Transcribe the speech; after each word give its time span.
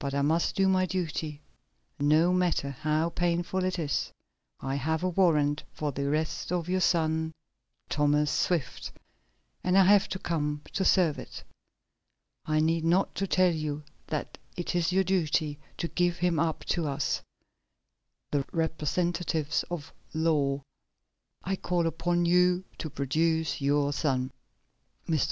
But 0.00 0.12
I 0.12 0.22
must 0.22 0.56
do 0.56 0.66
my 0.66 0.86
duty, 0.86 1.40
no 2.00 2.32
matter 2.32 2.70
how 2.72 3.10
painful 3.10 3.62
it 3.62 3.78
is. 3.78 4.10
I 4.58 4.74
have 4.74 5.04
a 5.04 5.08
warrant 5.08 5.62
for 5.72 5.92
the 5.92 6.08
arrest 6.08 6.50
of 6.50 6.68
your 6.68 6.80
son, 6.80 7.30
Thomas 7.88 8.28
Swift, 8.28 8.90
and 9.62 9.78
I 9.78 9.84
have 9.84 10.08
come 10.24 10.62
to 10.72 10.84
serve 10.84 11.20
it. 11.20 11.44
I 12.44 12.58
need 12.58 12.84
not 12.84 13.14
tell 13.14 13.52
you 13.54 13.84
that 14.08 14.36
it 14.56 14.74
is 14.74 14.92
your 14.92 15.04
duty 15.04 15.60
to 15.78 15.86
give 15.86 16.16
him 16.18 16.40
up 16.40 16.64
to 16.64 16.88
us 16.88 17.22
the 18.32 18.44
representatives 18.50 19.62
of 19.70 19.92
the 20.10 20.18
law. 20.28 20.60
I 21.44 21.54
call 21.54 21.86
upon 21.86 22.24
you 22.24 22.64
to 22.78 22.90
produce 22.90 23.60
your 23.60 23.92
son." 23.92 24.32
Mr. 25.08 25.24